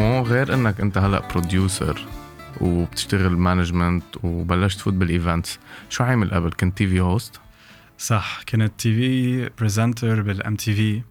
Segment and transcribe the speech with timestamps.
[0.00, 2.06] مو غير إنك أنت هلأ producer
[2.60, 5.58] وبتشتغل management وبلشت تفوت بال events
[5.88, 7.40] شو عامل قبل؟ كنت TV host
[7.98, 11.02] صح كنت TV presenter بال MTV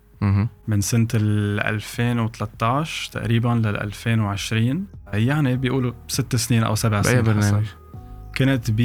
[0.67, 7.33] من سنة ال 2013 تقريبا لل 2020 يعني بيقولوا ست سنين أو سبع سنين بأي
[7.33, 7.65] برنامج؟
[8.37, 8.75] كنت ب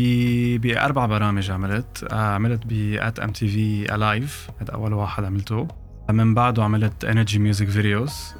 [0.60, 2.12] بأربع برامج عملت.
[2.12, 5.68] عملت بات MTV Alive هذا أول واحد عملته.
[6.10, 8.34] من بعده عملت NRJ music videos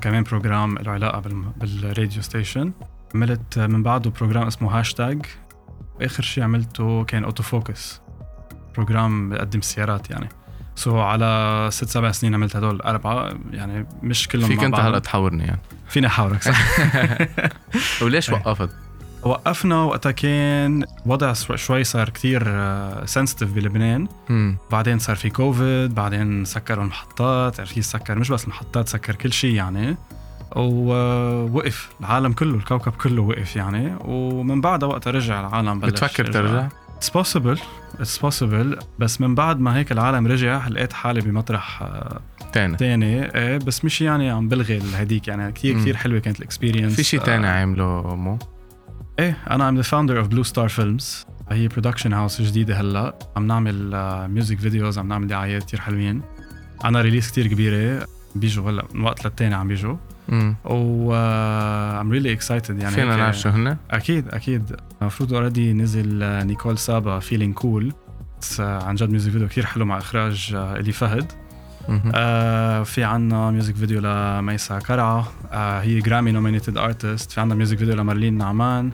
[0.00, 1.20] كمان program له علاقة
[1.56, 2.72] بال radio station.
[3.14, 5.26] عملت من بعده program اسمه هاشتاج
[6.02, 8.00] آخر شيء عملته كان Auto Focus
[8.74, 10.28] program بقدم سيارات يعني.
[10.74, 15.44] so على ست سبع سنين عملت هدول الاربعه يعني مش كلهم فيك أنت هلا تحاورني
[15.44, 15.60] يعني.
[15.88, 16.58] فيني أحاورك صح؟
[18.02, 18.36] وليش إيه.
[18.36, 18.70] وقفت؟
[19.26, 22.42] وقفنا وقتها كان وضع شوي صار كثير
[23.06, 24.08] sensitive بلبنان.
[24.28, 24.56] مم.
[24.70, 27.60] بعدين صار في كوفيد بعدين سكروا المحطات.
[27.60, 29.96] عرفت سكر مش بس المحطات سكر كل شيء يعني.
[30.56, 33.94] ووقف العالم كله الكوكب كله وقف يعني.
[34.04, 37.58] ومن بعدها وقتها رجع العالم بلش بتفكر ترجع؟ it's possible
[38.00, 42.20] it's possible بس من بعد ما هيك العالم رجع لقيت حالي بمطرح آه،
[42.52, 42.76] تاني.
[42.76, 43.34] تاني.
[43.34, 45.28] إيه بس مش يعني عم بلغي هديك.
[45.28, 48.38] يعني كثير كثير حلوة كانت ال experience في شيء تاني عامله مو؟
[49.18, 53.18] إيه أنا I'm the founder of Blue Star Films هي production house جديدة هلأ.
[53.36, 53.90] عم نعمل
[54.28, 56.22] music videos عم نعمل دعايات كثير حلوين.
[56.84, 58.06] عنا release كثير كبيرة.
[58.34, 59.96] بيجوا هلأ من وقت للتاني عم بيجوا.
[60.64, 61.14] و
[62.00, 64.76] I'm really excited يعني فينا نعرف شو هن؟ أكيد أكيد.
[65.02, 67.92] المفروض already نزل آه، نيكول سابا Feeling Cool
[68.58, 71.32] عن جد music video كثير حلو مع إخراج آه، إلي فهد.
[72.14, 75.32] آه في عنا music video لميسا كرعة.
[75.52, 78.90] آه هي Grammy nominated artist في عنا music video لمارلين نعمان.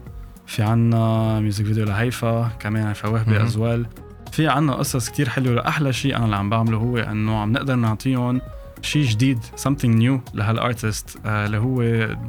[0.47, 2.51] في عنا music video لهيفا.
[2.61, 3.87] كمان هيفا وهبي as well
[4.33, 5.69] في عنا قصص كتير حلوة.
[5.69, 8.41] أحلى شيء أنا اللي عم بعمله هو إنه عم نقدر نعطيهم
[8.83, 11.83] شيء جديد something new لهال artist آه اللي هو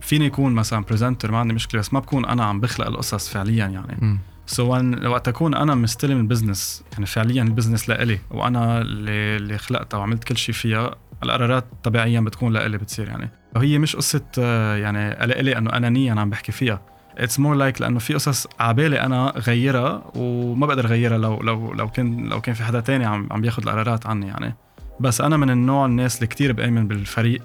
[0.06, 3.68] فيني يكون مثلا presenter ما عندي مشكلة بس ما بكون أنا عم بخلق القصص فعليا
[3.68, 4.20] يعني.
[4.46, 9.38] so so وقت أكون أنا مستلم ال business يعني فعليا ال business لإلي وأنا اللي
[9.38, 13.30] اللي خلقتها وعملت كل شيء فيها القرارات طبيعيا بتكون لإلي بتصير يعني.
[13.56, 16.82] وهي مش قصة آه، يعني لإلي إنه انانيه أنا عم بحكي فيها.
[17.18, 21.90] it's more like لأنه في قصص عبالي أنا غيرها وما بقدر غيرها لو لو لو
[21.90, 24.56] كان لو كان في حدا تاني عم عم بياخذ القرارات عني يعني.
[25.00, 27.42] بس أنا من النوع الناس اللي كتير بآمن بالفريق.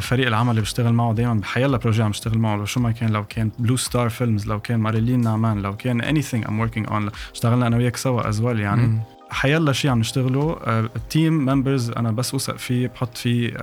[0.00, 3.10] فريق العمل اللي بشتغل معه دائما بحيلا projet عم بشتغل معه لو شو ما كان
[3.10, 7.10] لو كان Blue Star Films لو كان ماريلين نعمان لو كان anything I'm working on
[7.32, 9.00] اشتغلنا أنا وياك سوا as well يعني.
[9.30, 10.56] حيلا شيء عم نشتغله
[10.96, 13.60] ال team uh, members أنا بس أوثق فيه بحط فيه uh,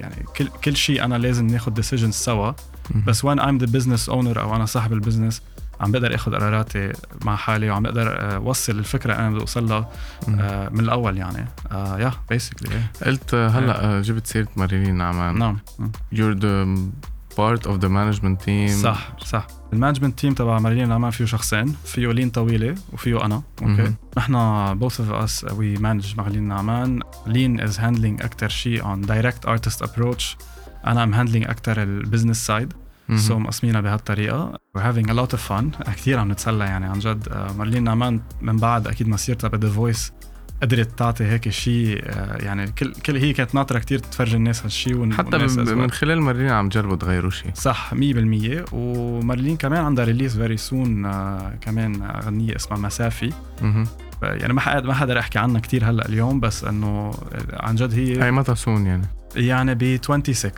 [0.00, 2.52] يعني كل كل شيء أنا لازم ناخذ decisions سوا.
[3.06, 5.42] بس when I'm the business owner أو أنا صاحب ال business
[5.80, 6.92] عم بقدر آخذ قراراتي
[7.24, 9.88] مع حالي وعم بقدر اوصل آه، الفكرة أنا بدي أوصل لها
[10.28, 11.48] آه، من الأول يعني.
[11.72, 15.58] يا basically قلت هلأ جبت سيرة ماريلين نعمان نعم.
[16.14, 16.78] You're the
[17.36, 18.70] part of the management team.
[18.82, 19.46] صح صح.
[19.72, 21.74] ال management team تبع ماريلين نعمان فيه شخصين.
[21.84, 23.42] فيه لين طويلة وفيه أنا.
[23.62, 23.92] okay.
[24.16, 24.34] نحن
[24.80, 27.00] both of us we manage ماريلين نعمان.
[27.26, 30.36] لين is handling أكثر شيء on direct artist approach.
[30.86, 32.72] أنا I'm handling أكثر ال business side
[33.16, 34.52] so مقسمينها بهالطريقة.
[34.78, 35.82] We're having a lot of fun.
[35.90, 37.28] كثير عم نتسلى يعني عن جد.
[37.28, 40.12] آه، مارلين نعمان من بعد أكيد مسيرتها ب The Voice
[40.62, 45.12] قدرت تعطي هيك شيء آه، يعني كل كل هي كانت ناطرة كثير تفرجي الناس هالشيء
[45.12, 45.38] حتى.
[45.74, 47.96] من خلال مارلين عم تجربوا تغيروا شيء صح 100%
[48.72, 51.02] ومارلين كمان عندها release very soon
[51.60, 53.32] كمان أغنية اسمها مسافي.
[53.62, 53.86] مهم.
[54.22, 57.14] يعني ما حد ما حدا احكي عنها كثير هلأ اليوم بس إنه
[57.52, 59.06] عن جد هي هي متى soon يعني؟
[59.36, 60.52] يعني ب 26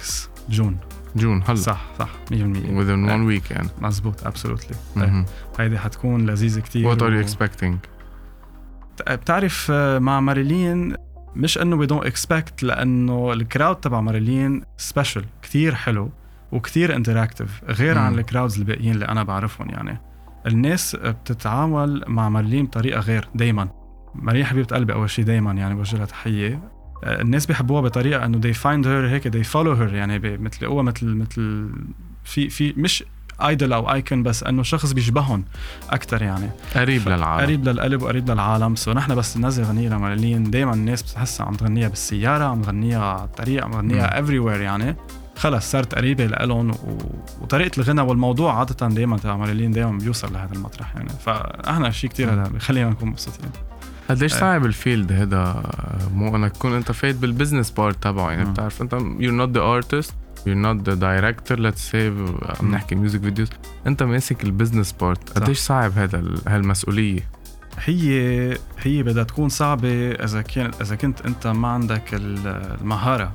[0.50, 0.77] June
[1.17, 1.55] June هلا.
[1.55, 3.69] صح صح 100% within one week يعني.
[3.81, 5.25] مزبوط absolutely مهم.
[5.59, 6.95] هيدي حتكون لذيذة كتير.
[6.95, 7.73] What are you expecting?
[9.11, 10.95] بتعرف آه، مع ماريلين
[11.37, 16.11] مش إنه we don't expect لأنه ال crowd تبع ماريلين special كتير حلو
[16.53, 18.19] وكتير interactive غير عن مم.
[18.19, 19.99] ال crowds الباقيين اللي أنا بعرفهم يعني.
[20.47, 23.69] الناس بتتعامل مع مارلين بطريقة غير دايما.
[24.15, 26.75] مارلين حبيبه قلبي أول شيء دايما يعني بوجه لها تحية.
[27.05, 31.07] الناس بيحبوها بطريقة إنه they find her هيك they follow her يعني بي- بتلاقوها مثل
[31.07, 31.69] مثل
[32.25, 33.05] في في مش
[33.47, 35.45] idol أو icon بس إنه شخص بيشبههم
[35.91, 36.51] أكثر يعني.
[36.75, 37.45] قريب ف- للعالم.
[37.47, 38.75] قريب للقلب وقريب للعالم.
[38.75, 43.25] so نحن بس ننزل غنية لمارلين دائما الناس بتحسها عم تغنيها بالسيارة عم تغنيها على
[43.25, 44.97] الطريق عم تغنيها everywhere يعني.
[45.37, 46.75] خلص صارت قريبة لإلهم و...
[47.41, 51.09] وطريقة الغنى والموضوع عادة دائما تبع مارلين دائما بيوصل لهذا المطرح يعني.
[51.09, 53.51] فاحنا شيء كتير هذا بخلينا نكون مبسوطين.
[54.08, 54.41] قديش إيه.
[54.41, 55.62] صعب ال field هذا
[56.14, 58.50] مو إنك تكون أنت فايت بال business part تبعه يعني.
[58.50, 60.11] بتعرف أنت you're not the artist
[60.47, 61.97] you're not the director let's say
[62.61, 62.70] عم.
[62.70, 63.49] نحكي music videos
[63.87, 65.38] أنت ماسك ال business part.
[65.38, 67.20] قديش صعب هذا ال- هالمسؤولية
[67.85, 73.32] هي هي بدها تكون صعبة إذا كانت إذا كنت أنت ما عندك ال- المهارة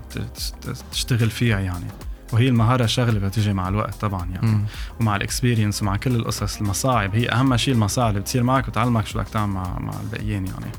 [0.92, 1.86] تشتغل فيها يعني
[2.34, 4.48] وهي المهارة شغلة بتيجي مع الوقت طبعا يعني.
[4.48, 4.64] مم.
[5.00, 9.08] ومع ال experience ومع كل القصص المصاعب هي أهم شيء المصاعب اللي بتصير معك وتعلمك
[9.08, 10.72] شو بدك تعمل مع مع الباقيين يعني.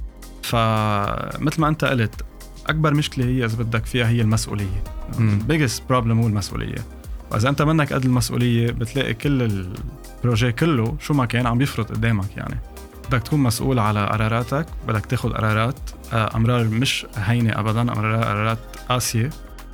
[0.43, 2.23] فمثل ما أنت قلت
[2.67, 4.85] أكبر مشكلة هي إذا بدك فيها هي المسؤولية.
[5.19, 6.85] biggest problem هو المسؤولية.
[7.31, 11.93] وإذا أنت منك قد المسؤولية بتلاقي كل ال projet كله شو ما كان عم بيفرط
[11.93, 12.61] قدامك يعني.
[13.09, 15.79] بدك تكون مسؤول على قراراتك بدك تاخذ قرارات.
[16.13, 18.59] آه، أمرار مش هينة ابدا أمرار قرارات
[18.89, 19.31] قاسية.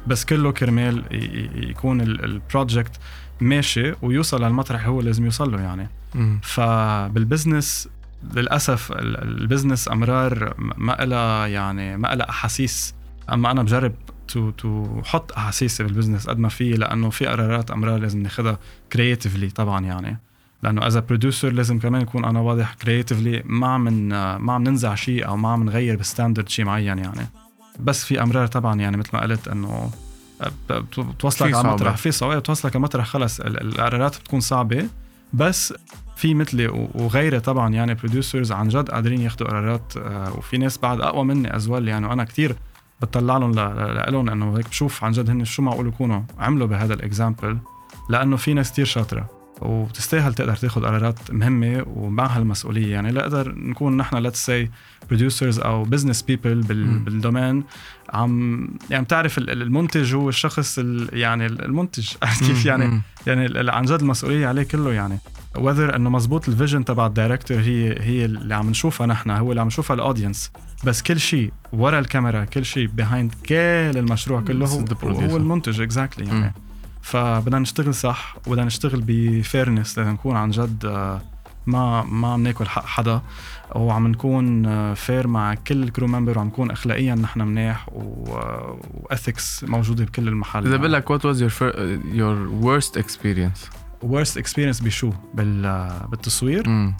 [0.09, 1.05] بس كله كرمال
[1.71, 2.93] يكون ال project
[3.41, 5.89] ماشي ويوصل للمطرح هو لازم يوصل له يعني.
[6.43, 7.89] فبال business
[8.35, 12.95] للأسف ال- ال business أمرار ما لها يعني ما لها أحاسيس.
[13.33, 13.93] أما أنا بجرب
[14.29, 18.59] تو تو حط احاسيسي بال business قد ما في لأنه في قرارات أمرار لازم ناخذها
[18.93, 20.19] creatively طبعا يعني.
[20.63, 23.83] لأنه as producer لازم كمان يكون أنا واضح creatively ما عم
[24.45, 27.27] ما عم ننزع شيء أو ما عم نغير ب standard شيء معين يعني.
[27.81, 29.91] بس في أمرار طبعا يعني مثل ما قلت إنه
[30.71, 31.69] ب- بتوصلك على.
[31.69, 34.89] مطرح في صعوبة بتوصلك على مطرح خلص ال- القرارات بتكون صعبة
[35.33, 35.75] بس
[36.17, 41.01] في مثلي وغيري طبعا يعني producers عن جد قادرين ياخذوا قرارات آه، وفي ناس بعد
[41.01, 42.57] أقوى مني as well يعني وأنا كتير
[43.01, 43.53] بطلع لهم
[44.09, 47.59] لهم انه هيك بشوف عن جد هن شو معقول يكونوا عملوا بهذا ال example
[48.11, 53.97] لأنه في ناس كتير شاطرة وبتستاهل تقدر تاخذ قرارات مهمة ومعها المسؤوليه يعني نقدر نكون
[53.97, 54.71] نحن let's see
[55.09, 56.63] producers أو business people.
[56.63, 57.65] بال domain
[58.13, 62.09] عم يعني بتعرف ال- المنتج هو الشخص ال- يعني المنتج
[62.47, 63.01] كيف يعني.
[63.27, 65.19] يعني عن جد المسؤولية عليه كله يعني
[65.57, 69.51] whether إنه مزبوط ال vision تبع ال director هي هي اللي عم نشوفها نحن هو
[69.51, 70.51] اللي عم نشوفها ال audience
[70.85, 73.55] بس كل شيء ورا الكاميرا كل شيء behind كل
[73.99, 74.71] المشروع كله This
[75.05, 75.21] هو.
[75.31, 76.55] هو المنتج exactly exactly يعني.
[77.03, 81.21] فبدنا نشتغل صح وبدنا نشتغل ب fairness لازم نكون عن جد آه،
[81.67, 83.21] ما ما عم ناكل حق حدا
[83.75, 89.65] وعم نكون fair مع كل ال crew member وعم نكون اخلاقيا نحن مناح و ethics
[89.65, 90.67] موجودة بكل المحل.
[90.67, 91.77] إذا بقول لك was your fir-
[92.19, 93.69] your worst experience
[94.05, 96.93] worst experience بشو؟ بال بالتصوير؟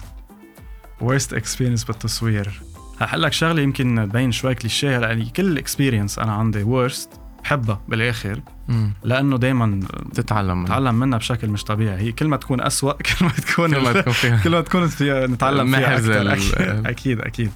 [1.01, 2.61] worst experience بالتصوير.
[2.99, 7.09] هقول لك شغلة يمكن تبين شوي كليشيه يعني كل اكسبيرينس أنا عندي worst
[7.43, 8.41] بحبها بالآخر.
[8.67, 8.93] مم.
[9.03, 9.79] لأنه دائما
[10.13, 10.65] تتعلم منه.
[10.65, 11.97] نتعلم منها بشكل مش طبيعي.
[11.97, 14.87] هي كل ما تكون أسوأ كل ما تكون كل ما تكون فيها كل ما تكون
[14.87, 17.51] فيها نتعلم فيها أكثر أكيد أكيد أكيد.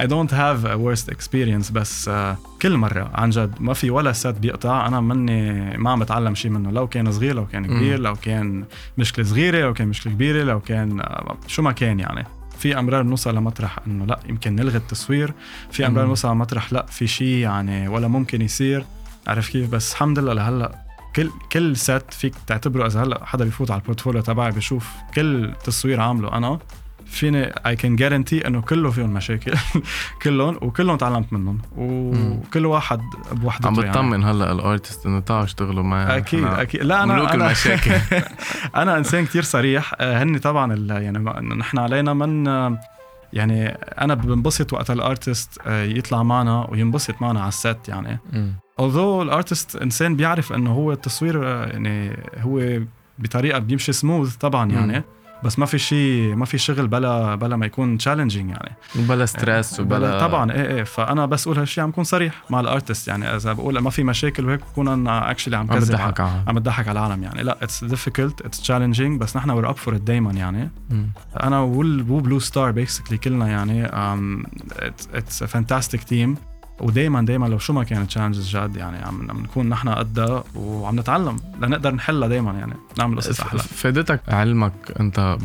[0.00, 2.12] I don't have a worst experience بس uh,
[2.62, 4.86] كل مرة عن جد ما في ولا set بيقطع.
[4.86, 6.70] أنا مني ما عم بتعلم شيء منه.
[6.70, 8.64] لو كان صغير لو كان كبير لو كان
[8.98, 12.26] مشكلة صغيرة لو كان مشكلة كبيرة لو كان uh, شو ما كان يعني.
[12.58, 15.32] في أمرار بنوصل لمطرح إنه لا يمكن نلغي التصوير.
[15.70, 16.06] في أمرار.
[16.06, 18.84] بنوصل لمطرح لا في شيء يعني ولا ممكن يصير.
[19.26, 23.70] عارف كيف بس الحمد لله لهلأ كل كل set فيك تعتبره إذا هلأ حدا بيفوت
[23.70, 26.58] على ال portfolio تبعي بيشوف كل تصوير عامله أنا
[27.06, 29.54] فيني I can guarantee إنه كله فيهم مشاكل
[30.22, 33.00] كلهم وكلهم تعلمت منهم وكل واحد
[33.32, 33.88] بوحدته عم يعني.
[33.88, 37.92] بتطمن هلأ ال artist إنه تعالوا اشتغلوا معي أكيد أكيد لا أنا أنا المشاكل.
[38.82, 41.18] أنا إنسان كتير صريح آه، هني طبعا يعني
[41.54, 42.80] نحن علينا من آه،
[43.32, 48.18] يعني أنا بنبسط وقت ال artist آه، يطلع معنا وينبسط معنا على ال set يعني.
[48.80, 52.80] Although ال artist انسان بيعرف إنه هو التصوير آه، يعني هو
[53.18, 55.04] بطريقة بيمشي سموث طبعا يعني
[55.44, 58.76] بس ما في شيء ما في شغل بلا بلا ما يكون challenging يعني.
[58.98, 60.82] وبلا stress وبلا طبعا إيه إيه.
[60.82, 63.36] فأنا بس أقول هالشيء عم كون صريح مع ال artist يعني.
[63.36, 66.54] إذا بقول ما في مشاكل وهيك بكون أنا actually عم عم كذب بضحك على عم
[66.54, 67.42] بضحك على العالم يعني.
[67.42, 70.70] لا it's difficult it's challenging بس نحن we're up for دايما يعني.
[70.90, 71.10] مم.
[71.42, 73.90] أنا وو Blue Star basically كلنا يعني
[75.14, 76.36] it's fantastic team
[76.80, 81.00] ودائما دائما لو شو ما كانت challenges جد يعني عم عم نكون نحن قدها وعم
[81.00, 81.36] نتعلم.
[81.60, 82.74] لنقدر نحلها دائما يعني.
[82.98, 83.60] نعمل قصص أحلى.
[83.60, 85.38] فادتك علمك أنت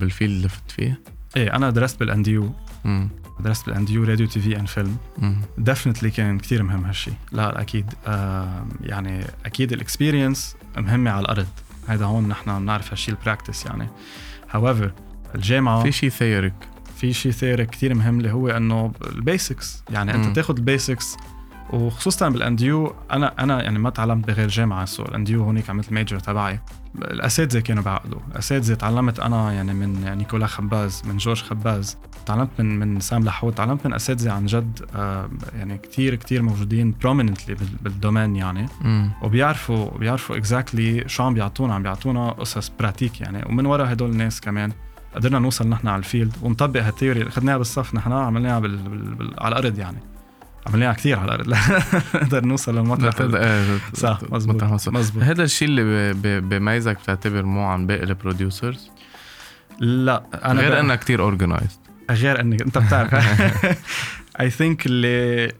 [0.00, 1.00] بال field اللي فت فيه؟
[1.36, 2.52] إيه أنا درست بال NDU.
[2.84, 3.08] مم.
[3.40, 4.96] درست بال NDU radio TV and film.
[5.58, 11.46] definitely كان كتير مهم هالشيء لا أكيد آه يعني أكيد ال experience مهمة على الأرض.
[11.86, 13.88] هذا هون نحن بنعرف هالشيء ال practice يعني.
[14.50, 14.92] however
[15.34, 16.54] الجامعة في شيء theoric.
[16.96, 20.32] في شيء theory كتير مهم اللي هو إنه ال basics يعني أنت مم.
[20.32, 21.16] تاخذ ال basics
[21.70, 25.88] وخصوصا بال NDU أنا أنا يعني ما تعلمت بغير جامعة so ال NDU هونيك عملت
[25.88, 26.60] ال major تبعي.
[26.96, 28.18] الأساتذة كانوا بيعقدوا.
[28.30, 31.96] الأساتذة تعلمت أنا يعني من نيكولا خباز من جورج خباز.
[32.26, 33.56] تعلمت من من سام لحود.
[33.56, 38.66] تعلمت من أساتذة عن جد آه، يعني كتير كتير موجودين prominently بال domain يعني.
[38.80, 39.10] مم.
[39.22, 41.74] وبيعرفوا بيعرفوا exactly شو عم بيعطونا.
[41.74, 43.44] عم بيعطونا قصص pratique يعني.
[43.46, 44.72] ومن ورا هدول الناس كمان
[45.16, 48.76] قدرنا نوصل نحن على ال field ونطبق هال theory اللي أخذناها بالصف نحن عملناها بال...
[48.76, 49.14] بال...
[49.14, 49.34] بال...
[49.38, 49.98] على الأرض يعني.
[50.66, 51.48] عملناها كثير على الأرض.
[52.14, 54.64] نقدر نوصل للمطرح إيه، صح مزبوط.
[54.64, 58.90] مزبوط هذا الشيء اللي ب- ب- بيميزك بتعتبر مو عن باقي ال producers؟
[59.80, 61.78] لا أنا غير إنك كتير organized
[62.10, 63.14] غير انك أنت بتعرف.
[64.40, 65.52] I think اللي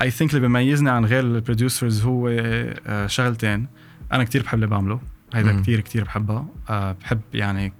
[0.00, 3.66] I think اللي بيميزني عن غير ال producers هو آه، شغلتين.
[4.12, 5.00] أنا كتير بحب اللي بعمله.
[5.34, 5.62] هيدا مم.
[5.62, 6.46] كتير كتير بحبها.
[6.70, 7.72] آه، بحب يعني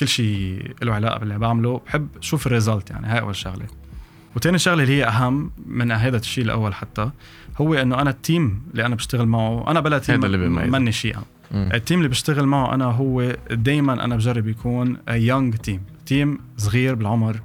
[0.00, 1.80] كل شيء له علاقة باللي بعمله.
[1.86, 3.66] بحب شوف ال result يعني هاي أول شغلة.
[4.36, 7.10] وتاني شغلة اللي هي أهم من هذا الشيء الأول حتى
[7.60, 10.20] هو إنه أنا ال team اللي أنا بشتغل معه أنا بلا team.
[10.72, 11.16] مني شيء.
[11.54, 16.94] ال team اللي بشتغل معه أنا هو دايما أنا بجرب يكون young team team صغير
[16.94, 17.40] بالعمر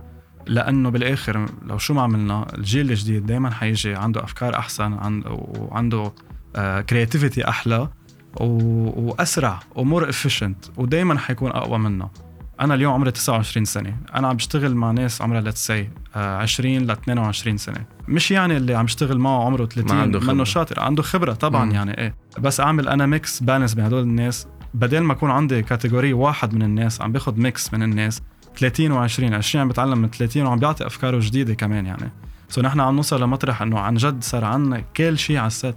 [0.48, 6.12] لأنه بالآخر لو شو ما عملنا الجيل الجديد دايما حيجي عنده أفكار أحسن عن وعنده
[6.90, 7.89] creativity أحلى
[8.39, 12.10] و- وأسرع و more efficient ودايما حيكون أقوى منا.
[12.62, 13.98] أنا اليوم عمري 29 سنة.
[14.16, 17.86] أنا عم بشتغل مع ناس عمرها let's see 20 ل 22 سنة.
[18.08, 20.44] مش يعني اللي عم بشتغل معه عمره 30 عنده منه.
[20.44, 21.72] شاطر عنده خبرة طبعا مم.
[21.72, 22.16] يعني إيه.
[22.40, 24.48] بس أعمل أنا mix balance بين هدول الناس.
[24.74, 28.22] بدل ما يكون عندي category واحد من الناس عم باخذ mix من الناس.
[28.58, 32.12] 30 و20 20 عم بتعلم من 30 وعم بيعطي أفكاره جديدة كمان يعني.
[32.50, 35.76] so نحن عم نوصل لمطرح إنه عن جد صار عنا كل شيء على ال set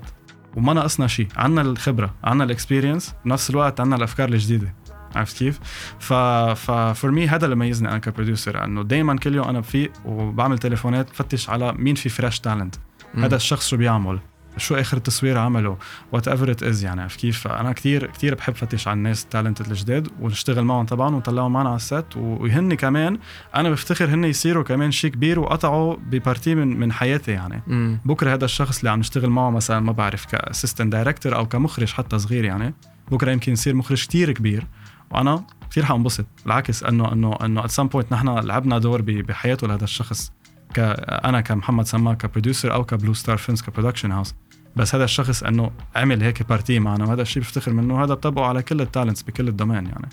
[0.56, 4.75] وما ناقصنا شيء عنا الخبرة عنا ال experience بنفس الوقت عنا الأفكار الجديدة.
[5.14, 5.60] عرفت كيف؟
[5.98, 9.60] ف ف for me هذا اللي ميزني أنا ك producer إنه دائما كل يوم أنا
[9.60, 12.75] بفيق وبعمل تليفونات بفتش على مين في fresh talent.
[13.14, 14.18] هذا الشخص شو بيعمل؟
[14.56, 15.76] شو آخر تصوير عمله؟
[16.12, 19.66] whatever it is يعني عرفت كيف؟ فأنا كثير كثير بحب فتش على الناس ال talented
[19.66, 23.18] الجداد ونشتغل معهم طبعا ونطلعهم معنا على ال set وهن كمان
[23.54, 27.62] أنا بفتخر هن يصيروا كمان شيء كبير وقطعوا ب part من من حياتي يعني.
[27.66, 28.00] مم.
[28.04, 31.92] بكرة هذا الشخص اللي عم نشتغل معه مثلا ما بعرف ك assistant director أو كمخرج
[31.92, 32.74] حتى صغير يعني
[33.10, 34.66] بكرة يمكن يصير مخرج كتير كبير.
[35.10, 39.84] وأنا كثير حانبسط بالعكس انه انه إنه at some point نحن لعبنا دور بحياته لهذا
[39.84, 40.32] الشخص
[40.74, 40.78] ك
[41.24, 44.34] أنا كمحمد سماك ك producer أو ك Blue Star Films ك production house
[44.76, 48.62] بس هذا الشخص إنه عمل هيك party معنا وهذا الشيء بفتخر منه هذا بطبقه على
[48.62, 50.08] كل ال talents بكل ال domain يعني.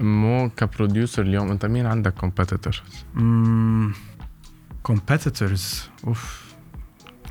[0.00, 2.82] مو كبروديوسر اليوم أنت مين عندك كومبيتيتور
[4.82, 6.46] كومبيتيتورز أوف.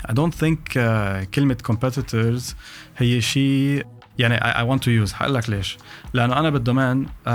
[0.08, 2.54] I don't think uh, كلمة competitors
[2.98, 3.86] هي شيء
[4.20, 5.78] يعني I, I want to use حقول لك ليش
[6.14, 7.30] لأنه أنا بال domain uh,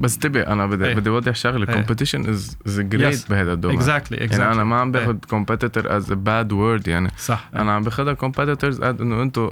[0.00, 0.94] بس انتبه أنا بدي إيه.
[0.94, 1.66] بدي أوضح شغله.
[1.66, 3.30] competition is is great.
[3.30, 4.92] بهذا ال domain exactly exactly يعني أنا ما عم.
[4.92, 9.50] باخذ competitor is bad word يعني صح أنا عم باخذها competitors إنه أنتم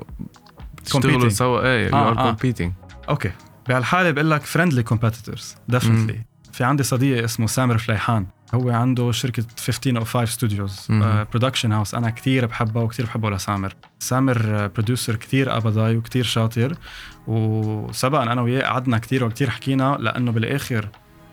[0.74, 1.32] بتشتغلوا Competing.
[1.32, 2.22] سوا إيه يو آه، ار آه.
[2.22, 2.72] كومبيتنج
[3.08, 3.30] أوكي
[3.68, 6.14] بهالحالة بقول لك friendly competitors definitely
[6.52, 10.86] في عندي صديق اسمه سامر فليحان هو عنده شركة 1505 Studios.
[11.32, 13.74] production house أنا كتير بحبها وكتير بحبه لسامر.
[13.98, 16.74] سامر producer كتير أبضاي وكتير شاطر.
[17.26, 20.88] وسبقا أنا وياه قعدنا كتير وكتير حكينا لأنه بالآخر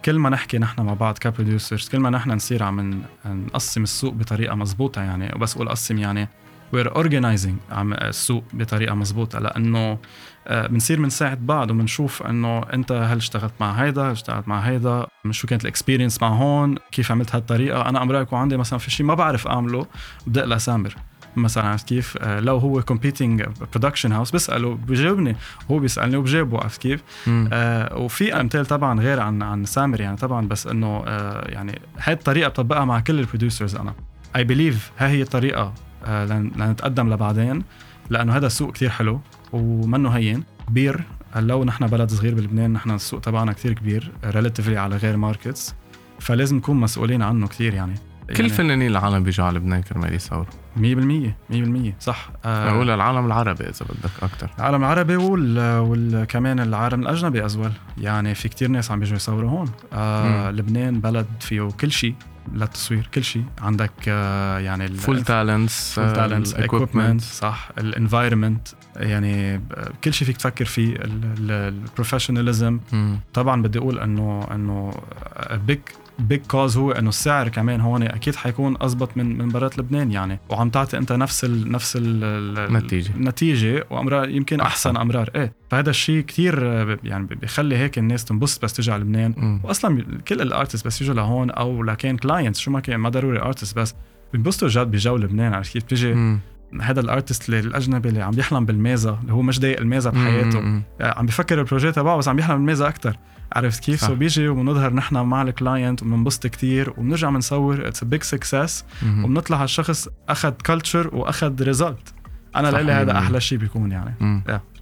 [0.06, 4.14] كل ما نحكي نحن مع بعض ك producers كل ما نحن نصير عم نقسم السوق
[4.14, 5.36] بطريقة مزبوطة يعني.
[5.36, 6.30] وبس أقول قسم يعني
[6.76, 9.98] we're organizing عم السوق بطريقة مزبوطة لأنه
[10.48, 15.06] آه، بنصير بنساعد بعض وبنشوف إنه أنت هل اشتغلت مع هيدا هل اشتغلت مع هيدا
[15.32, 17.90] شو كانت ال experience مع هون كيف عملت هالطريقة.
[17.90, 19.86] أنا أمرار يكون عندي مثلا في شيء ما بعرف أعمله
[20.28, 20.96] بدق لسامر
[21.36, 23.44] مثلا عرفت كيف؟ آه، لو هو competing
[23.74, 25.36] production house بسأله بجاوبني
[25.72, 30.48] هو بيسألني وبجاوبه عرفت كيف؟ آه وفي أمثال طبعا غير عن عن سامر يعني طبعا
[30.48, 33.94] بس إنه آه يعني هاي الطريقة بطبقها مع كل ال producers أنا.
[34.36, 35.74] I believe ها هي الطريقة.
[36.08, 37.64] لنتقدم لبعدين
[38.10, 39.22] لأنه هذا السوق كتير حلو
[39.54, 40.44] ومنه هين.
[40.68, 41.04] كبير
[41.36, 45.76] لو نحن بلد صغير بلبنان نحن السوق تبعنا كتير كبير relatively على غير markets
[46.20, 47.96] فلازم نكون مسؤولين عنه كتير يعني.
[48.30, 50.46] كل يعني فنانين العالم بيجوا على لبنان كرمال يصوروا.
[50.78, 50.80] 100%
[51.50, 52.30] 100% صح.
[52.46, 55.56] آه، بقول العالم العربي إذا بدك أكثر العالم العربي وال...
[55.80, 59.68] وكمان العالم الأجنبي as well يعني في كتير ناس عم بيجوا يصوروا هون.
[59.94, 60.58] آه مم.
[60.58, 62.16] لبنان بلد فيه كل شيء.
[62.54, 63.44] للتصوير كل شيء.
[63.62, 67.70] عندك آه يعني full talents full talents equipment صح.
[67.78, 69.74] ال environment يعني ب-
[70.04, 70.96] كل شيء فيك تفكر فيه.
[71.02, 72.80] ال professionalism
[73.34, 74.94] طبعا بدي أقول إنه إنه
[75.68, 75.80] big
[76.20, 80.40] big cause هو إنه السعر كمان هون أكيد حيكون أزبط من من برات لبنان يعني.
[80.50, 83.12] وعم تعطي أنت نفس ال نفس ال نتيجة.
[83.16, 84.90] النتيجه وامرار يمكن أحسن.
[84.90, 85.30] أحسن, أمرار.
[85.36, 85.54] إيه.
[85.70, 86.64] فهذا الشيء كثير
[87.04, 91.16] يعني بيخلي هيك الناس تنبسط بس تجي على لبنان واصلا كل ال artists بس يجوا
[91.16, 93.96] لهون أو لكان clients شو ما كان ما ضروري artist بس
[94.34, 95.54] بينبسطوا جد بجو لبنان.
[95.54, 96.38] عرفت كيف بتجي
[96.82, 100.82] هذا ال artist الأجنبي اللي عم بيحلم بالمازة اللي هو مش ضايق المازة بحياته.
[101.02, 103.18] عم بفكر ال projet تبعه بس عم يحلم بالمازة أكثر
[103.54, 108.24] عرفت كيف؟ so بيجي وبنظهر نحن مع ال client وبننبسط كتير وبنرجع بنصور it's big
[108.24, 112.14] success وبنطلع هالشخص أخذ culture وأخذ result
[112.56, 114.14] أنا لإلي هذا أحلى شيء بيكون يعني.
[114.20, 114.44] مم.
[114.48, 114.78] Yeah.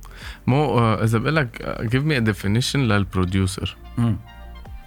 [0.48, 3.78] مو آه، إذا بقول لك give me definition لل producer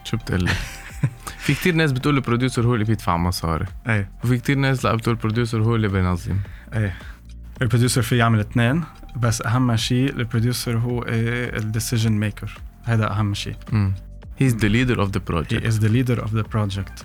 [0.05, 0.51] شو بتقول لي؟
[1.45, 3.67] في كتير ناس بتقول ال producer هو اللي بيدفع مصاري.
[3.89, 4.11] إيه.
[4.25, 6.37] وفي كتير ناس لا بتقول ال producer هو اللي بينظم.
[6.75, 6.95] إيه.
[7.63, 8.85] ال producer في يعمل اثنين
[9.17, 13.57] بس أهم شيء ال producer هو ال decision maker هذا أهم شيء.
[14.41, 16.97] He's the leader of the He project is the leader of the project.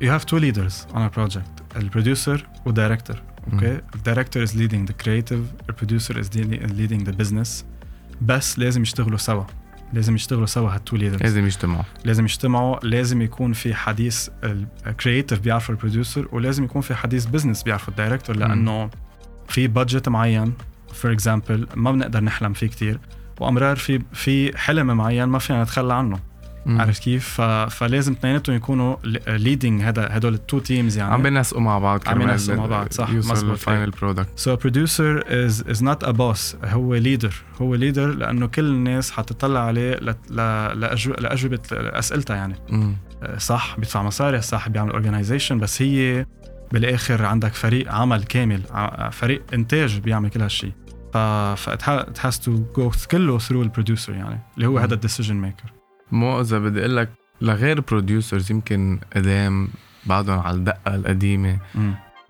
[0.00, 1.76] You have two leaders on a project.
[1.76, 3.16] ال producer وال director
[3.52, 7.64] okay ال director is leading the creative ال producer is leading- leading the business.
[8.22, 9.44] بس لازم يشتغلوا سوا.
[9.92, 11.84] لازم يشتغلوا سوا هال two leaders لازم يجتمعوا.
[12.04, 14.28] لازم يجتمعوا لازم يكون في حديث
[14.86, 18.90] ال creative بيعرفوا ال producer ولازم يكون في حديث business بيعرفوا ال director لأنه
[19.48, 20.52] في budget معين.
[20.92, 22.98] for example ما بنقدر نحلم فيه كتير.
[23.40, 26.18] وأمرار في في حلم معين ما فينا نتخلى عنه.
[26.66, 26.80] مم.
[26.80, 27.40] عرفت كيف؟ ف...
[27.74, 28.96] فلازم اثنيناتهم يكونوا
[29.26, 31.14] leading هذا هدول ال two teams يعني.
[31.14, 33.50] عم بينسقوا مع بعض عم كرمال ينسقوا مع بعض، صح، مزبوط.
[33.50, 38.06] ال final product So a producer is is not a boss هو leader هو leader
[38.06, 40.14] لأنه كل الناس حتطلع عليه ل...
[40.30, 40.36] ل...
[40.80, 41.12] لأجو...
[41.12, 42.54] لأجوبة أسئلتها يعني.
[43.22, 46.26] أه، صح بيدفع مصاري صح بيعمل organization بس هي
[46.72, 48.62] بالآخر عندك فريق عمل كامل
[49.12, 50.72] فريق إنتاج بيعمل كل هالشيء
[51.16, 54.78] ف ف it ha- it has to go كله through ال producer يعني اللي هو.
[54.78, 55.72] هذا ال decision maker
[56.12, 59.68] مو إذا بدي أقول لك لغير producers يمكن قدام
[60.06, 61.58] بعدهم على الدقة القديمة.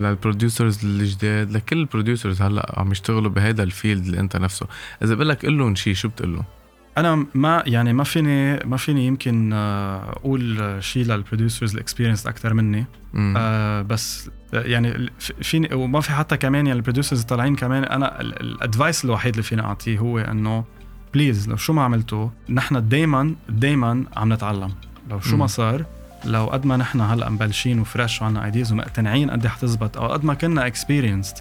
[0.01, 4.67] لل producers الجداد لكل ال producers هلأ عم يشتغلوا بهذا ال field اللي أنت نفسه.
[5.03, 6.45] إذا بقول لك قول لهم شيء شو بتقول لهم؟
[6.97, 12.27] أنا ما يعني ما فيني ما فيني يمكن آه، أقول شيء لل producers ال experienced
[12.27, 12.87] أكثر مني.
[13.37, 15.11] آه بس آه، يعني
[15.43, 19.43] فيني وما في حتى كمان يعني ال producers طالعين كمان أنا ال advice الوحيد اللي
[19.43, 20.65] فيني أعطيه هو إنه
[21.15, 24.73] please لو شو ما عملتوا نحن دائما دائما عم نتعلم
[25.11, 25.37] لو شو.
[25.37, 25.85] ما صار
[26.25, 30.07] لو قد ما نحن هلأ مبلشين و fresh وعنا ideas ومقتنعين قد إيه حتزبط أو
[30.07, 31.35] قد ما كنا experienced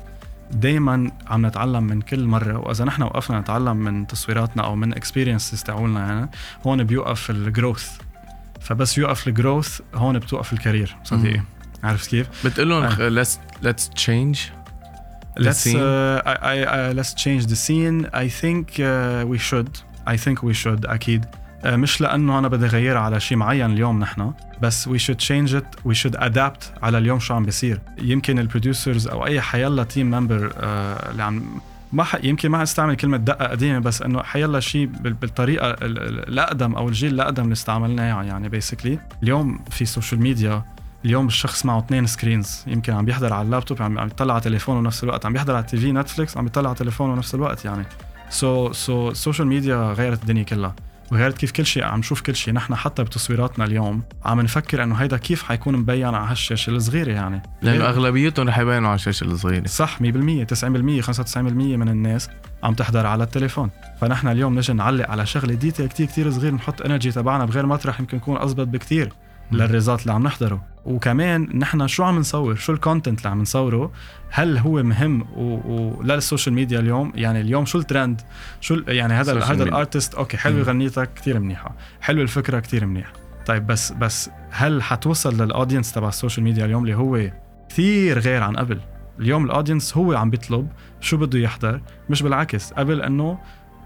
[0.51, 5.63] دائما عم نتعلم من كل مرة وإذا نحن وقفنا نتعلم من تصويراتنا أو من experiences
[5.63, 6.29] تاعولنا يعني
[6.65, 7.97] هون بيوقف ال growth
[8.61, 11.41] فبس يوقف ال growth هون بتوقف ال career صديقي.
[11.83, 14.39] عرفت كيف؟ بتقول لهم let's let's change
[15.39, 17.97] let's uh, I, I, uh, let's change the scene.
[18.13, 19.71] I think uh, we should.
[20.07, 21.25] I think we should أكيد.
[21.65, 25.89] مش لأنه أنا بدي أغيرها على شيء معين اليوم نحن بس we should change it
[25.91, 27.79] we should adapt على اليوم شو عم بيصير.
[28.01, 30.55] يمكن ال producers أو أي حيلا team member uh,
[31.09, 31.43] اللي عم
[31.93, 32.15] ما ح...
[32.23, 35.13] يمكن ما استعمل كلمة دقة قديمة بس إنه حيلا شيء بال...
[35.13, 40.63] بالطريقة ال- ال- الأقدم أو الجيل الأقدم اللي استعملناه يعني basically اليوم في social media
[41.05, 44.81] اليوم الشخص معه اثنين screens يمكن عم بيحضر على اللابتوب عم عم يطلع على تليفونه
[44.81, 45.25] نفس الوقت.
[45.25, 47.85] عم بيحضر على ال TV نتفليكس عم يطلع على تليفونه نفس الوقت يعني.
[48.29, 50.75] so so ال social media غيرت الدنيا كلها.
[51.11, 52.53] وغيرت كيف كل شيء عم نشوف كل شيء.
[52.53, 57.41] نحن حتى بتصويراتنا اليوم عم نفكر إنه هيدا كيف حيكون مبين على هالشاشه الصغيرة يعني.
[57.61, 59.67] لأنه أغلبيتهم رح يبينوا على الشاشه الصغيرة.
[59.67, 60.03] صح 100%
[60.43, 61.37] 90% 95%
[61.77, 62.29] من الناس
[62.63, 63.69] عم تحضر على التليفون.
[64.01, 67.99] فنحن اليوم نجي نعلق على شغلة detail كتير كتير صغير نحط energy تبعنا بغير مطرح
[67.99, 69.05] يمكن يكون اضبط بكتير.
[69.05, 69.24] مم.
[69.51, 70.65] لل result اللي عم نحضره.
[70.85, 73.91] وكمان نحن شو عم نصور؟ شو ال content اللي عم نصوره؟
[74.29, 75.41] هل هو مهم؟ و...
[75.41, 76.03] و...
[76.03, 78.21] لل social media اليوم يعني اليوم شو الترند
[78.61, 78.83] شو ال...
[78.87, 79.63] يعني هذا هذا.
[79.63, 80.63] ال artist okay حلو مم.
[80.63, 81.75] غنيتك كتير منيحة.
[82.01, 83.13] حلو الفكرة كتير منيح
[83.45, 87.31] طيب بس بس هل حتوصل لل audience تبع ال social media اليوم اللي هو
[87.69, 88.79] كثير غير عن قبل؟
[89.19, 90.67] اليوم ال audience هو عم بيطلب
[91.01, 92.73] شو بده يحضر مش بالعكس.
[92.73, 93.37] قبل إنه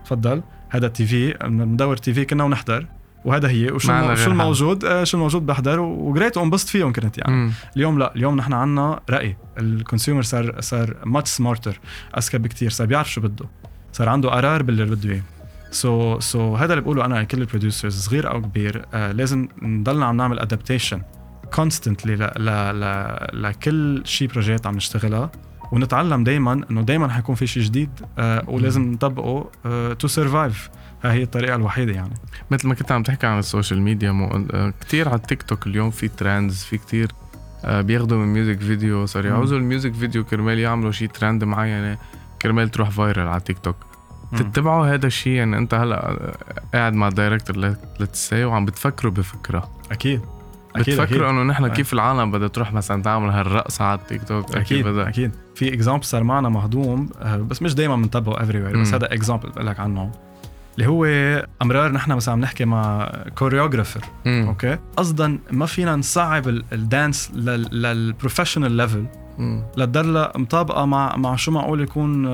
[0.05, 2.85] تفضل هذا TV ندور TV كنا ونحضر.
[3.25, 3.71] وهذا هي.
[3.71, 4.31] وشو شو.
[4.31, 7.33] الموجود؟ آه شو الموجود بحضر وجريت وانبسط فيهم كنت يعني.
[7.33, 7.51] مم.
[7.75, 9.37] اليوم لا اليوم نحن عنا رأي.
[9.57, 11.79] ال consumer صار صار much smarter
[12.17, 12.69] أذكى بكتير.
[12.69, 13.45] صار بيعرف شو بده.
[13.93, 15.21] صار عنده قرار باللي بده إياه.
[15.71, 19.47] so so, so هذا اللي بقوله أنا لكل ال producers صغير أو كبير آه لازم
[19.61, 21.01] نضلنا عم نعمل adaptation
[21.53, 22.15] constantly
[23.33, 25.31] لكل شيء projet عم نشتغلها
[25.71, 30.69] ونتعلم دائما إنه دائما حيكون في شيء جديد آه ولازم نطبقه تو آه سرفايف
[31.03, 32.13] هاي هي الطريقة الوحيدة يعني.
[32.51, 34.45] مثل ما كنت عم تحكي عن ال social media مو...
[34.53, 37.11] آه، كثير على التيك توك اليوم في trends في كثير
[37.65, 41.97] آه، بياخذوا من music video صار يعوزوا ال music video كرمال يعملوا شيء ترند معينة
[42.41, 43.75] كرمال تروح viral على تيك توك
[44.37, 46.33] تتبعوا هذا الشيء؟ يعني أنت هلأ
[46.73, 49.69] قاعد مع director let's say وعم بتفكروا بفكرة.
[49.91, 50.21] أكيد.
[50.77, 54.87] بتفكروا إنه نحن كيف العالم بدها تروح مثلا تعمل هالرقصة على التيك توك أكيد.
[54.87, 55.31] أكيد.
[55.59, 59.67] في example صار معنا مهضوم آه، بس مش دائما بنتبعه everywhere بس هذا example بقول
[59.67, 60.11] لك عنه.
[60.77, 61.05] اللي هو
[61.61, 67.31] أمرار نحن مثلا عم نحكي مع choreographer okay؟ قصدا ما فينا نصعب ال dance
[67.71, 69.05] لل professional level
[69.77, 72.25] لتضلها مطابقة مع مع شو معقول يكون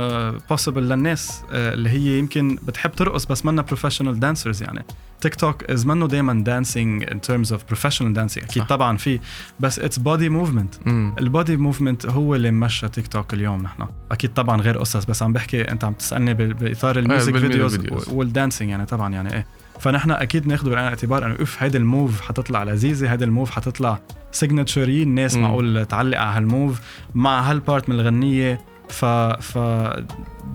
[0.50, 4.86] possible آه، للناس آه، اللي هي يمكن بتحب ترقص بس منا professional dancers يعني.
[5.26, 8.66] تيك توك is منه دائما dancing in terms of professional dancing أكيد.
[8.66, 9.20] طبعا في
[9.60, 10.76] بس it's body movement
[11.20, 13.88] ال body movement هو اللي مشى تيك توك اليوم نحن.
[14.12, 18.23] أكيد طبعا غير قصص بس عم بحكي أنت عم تسألني بإطار ال music videos وال
[18.23, 19.46] dancing يعني طبعا يعني إيه.
[19.80, 23.52] فنحن أكيد ناخذ بعين الاعتبار إنه if هيدي ال move حتطلع لذيذة هيدي ال move
[23.52, 24.00] حتطلع
[24.32, 26.80] signature الناس معقول تعلق على هال move
[27.16, 28.75] مع هال part من الغنية.
[28.90, 29.58] ف ف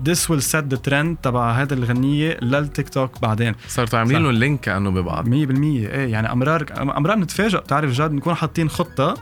[0.05, 3.55] this will set the trend تبع هذه الغنية للتيك توك بعدين.
[3.67, 5.27] صاروا عاملين لهم link كانه ببعض.
[5.27, 9.13] 100% إيه يعني امرار أمرار نتفاجئ بتعرف جد نكون حاطين خطة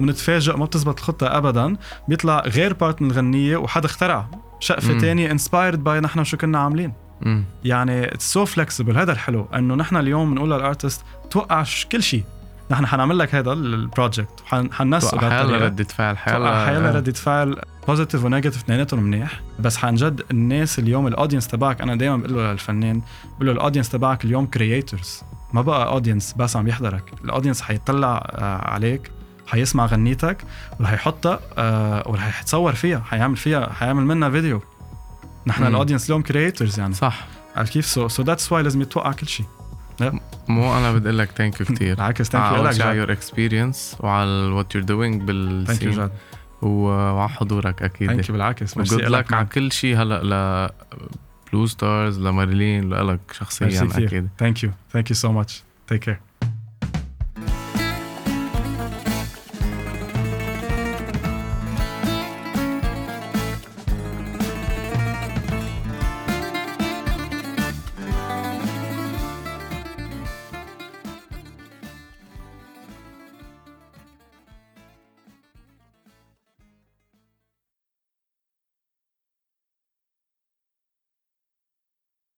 [0.00, 1.76] ونتفاجئ ما بتزبط الخطة ابدا.
[2.08, 4.28] بيطلع غير part من الغنية وحدا اخترع
[4.60, 6.92] شقفة ثانية inspired by نحن شو كنا عاملين.
[7.20, 7.44] مم.
[7.64, 12.24] يعني it's so flexible هذا الحلو إنه نحن اليوم بنقول لل artist توقع كل شيء.
[12.70, 16.66] نحن حنعمل لك هذا ال project حننسق حيلا ردة فعل حيلا.
[16.66, 19.40] حيلا ردة فعل positive و negative اثنيناتهم منيح.
[19.58, 23.02] بس عن جد الناس اليوم ال audience تبعك أنا دائما بقول له للفنان
[23.34, 27.12] بقول له ال audience تبعك اليوم creators ما بقى audience بس عم يحضرك.
[27.24, 29.10] ال audience حيطلع آه، عليك
[29.46, 30.44] حيسمع غنيتك
[30.80, 32.98] ورح يحطها آه، ورح يتصور فيها.
[33.00, 34.62] حيعمل فيها حيعمل منها فيديو
[35.46, 36.94] نحن ال audience اليوم creators يعني.
[36.94, 37.26] صح.
[37.56, 39.46] عرفت كيف؟ so so that's why لازم يتوقع كل شيء.
[40.48, 43.96] مو أنا بدي أقول لك thank you كثير بالعكس thank you لك على your experience
[44.00, 46.10] وعلى what you're doing بال scene
[46.62, 48.08] وعلى حضورك أكيد.
[48.08, 50.70] thank you بالعكس ميرسي لك على كل شيء هلأ ل
[51.52, 54.28] بلو ستارز لماريلين لك شخصيا أكيد.
[54.38, 56.20] thank you thank you so much take care